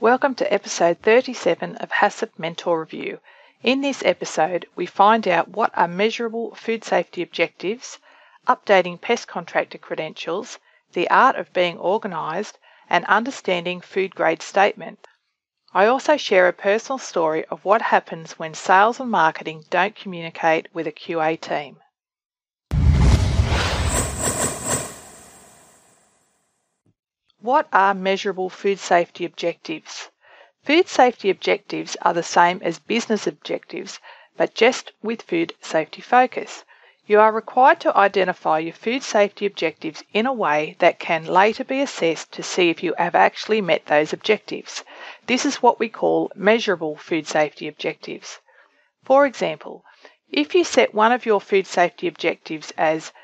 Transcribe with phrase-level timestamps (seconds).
[0.00, 3.18] Welcome to episode 37 of HACCP Mentor Review.
[3.62, 7.98] In this episode, we find out what are measurable food safety objectives,
[8.48, 10.58] updating pest contractor credentials,
[10.94, 12.56] the art of being organised,
[12.88, 15.06] and understanding food grade statement.
[15.74, 20.68] I also share a personal story of what happens when sales and marketing don't communicate
[20.72, 21.76] with a QA team.
[27.42, 30.10] What are measurable food safety objectives?
[30.62, 33.98] Food safety objectives are the same as business objectives,
[34.36, 36.66] but just with food safety focus.
[37.06, 41.64] You are required to identify your food safety objectives in a way that can later
[41.64, 44.84] be assessed to see if you have actually met those objectives.
[45.26, 48.40] This is what we call measurable food safety objectives.
[49.02, 49.82] For example,
[50.30, 53.14] if you set one of your food safety objectives as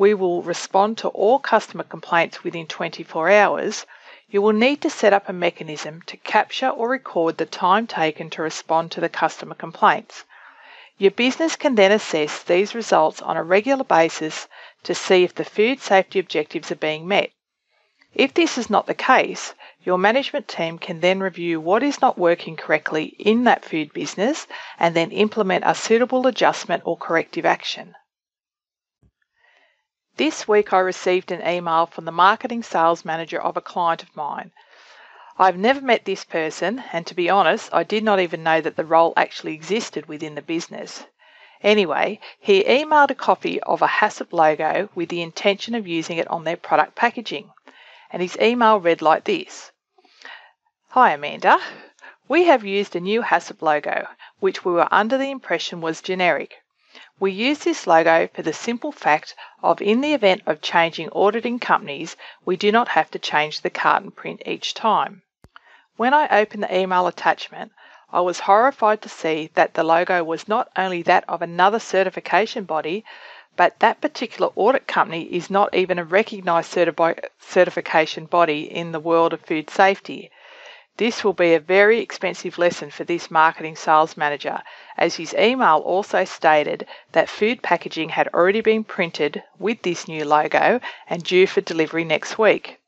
[0.00, 3.84] we will respond to all customer complaints within 24 hours,
[4.30, 8.30] you will need to set up a mechanism to capture or record the time taken
[8.30, 10.24] to respond to the customer complaints.
[10.96, 14.48] Your business can then assess these results on a regular basis
[14.84, 17.30] to see if the food safety objectives are being met.
[18.14, 19.52] If this is not the case,
[19.84, 24.46] your management team can then review what is not working correctly in that food business
[24.78, 27.94] and then implement a suitable adjustment or corrective action.
[30.20, 34.14] This week I received an email from the marketing sales manager of a client of
[34.14, 34.52] mine.
[35.38, 38.76] I've never met this person, and to be honest, I did not even know that
[38.76, 41.06] the role actually existed within the business.
[41.62, 46.28] Anyway, he emailed a copy of a HACCP logo with the intention of using it
[46.28, 47.50] on their product packaging.
[48.10, 49.72] And his email read like this
[50.88, 51.58] Hi Amanda,
[52.28, 54.06] we have used a new HACCP logo,
[54.38, 56.56] which we were under the impression was generic.
[57.20, 61.58] We use this logo for the simple fact of in the event of changing auditing
[61.58, 65.20] companies, we do not have to change the carton print each time.
[65.96, 67.72] When I opened the email attachment,
[68.10, 72.64] I was horrified to see that the logo was not only that of another certification
[72.64, 73.04] body,
[73.54, 78.98] but that particular audit company is not even a recognised certifi- certification body in the
[78.98, 80.30] world of food safety.
[80.96, 84.62] This will be a very expensive lesson for this marketing sales manager,
[84.98, 90.24] as his email also stated that food packaging had already been printed with this new
[90.24, 92.80] logo and due for delivery next week.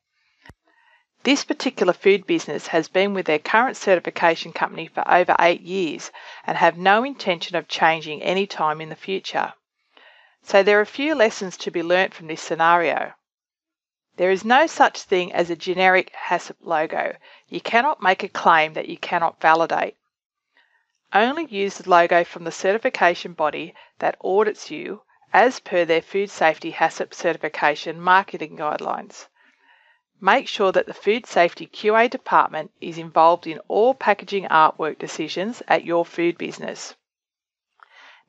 [1.24, 6.10] This particular food business has been with their current certification company for over eight years
[6.44, 9.54] and have no intention of changing any time in the future.
[10.42, 13.12] So there are a few lessons to be learnt from this scenario.
[14.16, 17.16] There is no such thing as a generic HACCP logo.
[17.48, 19.96] You cannot make a claim that you cannot validate.
[21.14, 25.02] Only use the logo from the certification body that audits you
[25.32, 29.28] as per their food safety HACCP certification marketing guidelines.
[30.20, 35.62] Make sure that the food safety QA department is involved in all packaging artwork decisions
[35.66, 36.94] at your food business.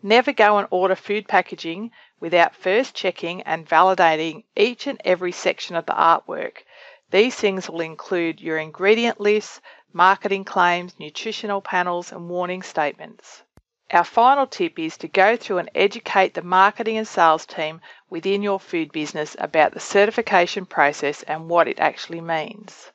[0.06, 5.78] Never go and order food packaging without first checking and validating each and every section
[5.78, 6.66] of the artwork.
[7.10, 9.62] These things will include your ingredient lists,
[9.94, 13.44] marketing claims, nutritional panels, and warning statements.
[13.92, 18.44] Our final tip is to go through and educate the marketing and sales team within
[18.44, 22.92] your food business about the certification process and what it actually means.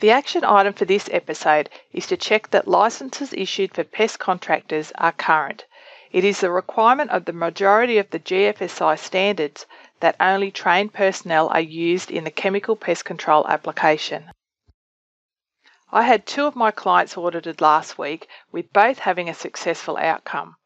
[0.00, 4.90] The action item for this episode is to check that licenses issued for pest contractors
[4.96, 5.66] are current
[6.12, 9.64] it is a requirement of the majority of the GFSI standards
[10.00, 14.30] that only trained personnel are used in the chemical pest control application.
[15.90, 20.56] I had two of my clients audited last week, with both having a successful outcome.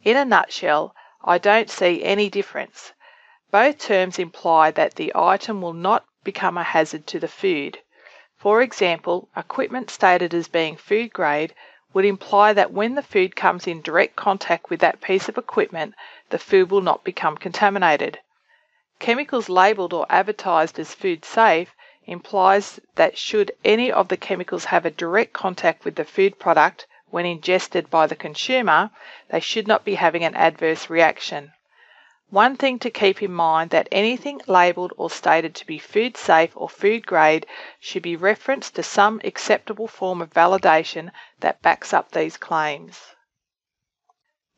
[0.04, 2.92] In a nutshell, I don't see any difference.
[3.50, 7.78] Both terms imply that the item will not become a hazard to the food.
[8.36, 11.54] For example, equipment stated as being food grade
[11.94, 15.94] would imply that when the food comes in direct contact with that piece of equipment,
[16.28, 18.18] the food will not become contaminated.
[18.98, 21.74] Chemicals labelled or advertised as food safe
[22.04, 26.86] implies that should any of the chemicals have a direct contact with the food product,
[27.14, 28.90] when ingested by the consumer,
[29.30, 31.52] they should not be having an adverse reaction.
[32.30, 36.50] One thing to keep in mind that anything labelled or stated to be food safe
[36.56, 37.46] or food grade
[37.78, 43.13] should be referenced to some acceptable form of validation that backs up these claims.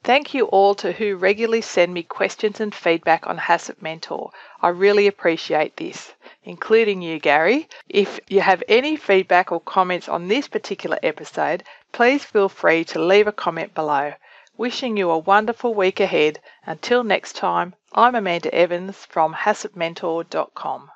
[0.07, 4.31] Thank you all to who regularly send me questions and feedback on HACCP Mentor.
[4.63, 6.13] I really appreciate this,
[6.45, 7.69] including you, Gary.
[7.89, 13.03] If you have any feedback or comments on this particular episode, please feel free to
[13.03, 14.13] leave a comment below.
[14.57, 16.39] Wishing you a wonderful week ahead.
[16.65, 20.93] Until next time, I'm Amanda Evans from HACCPmentor.com.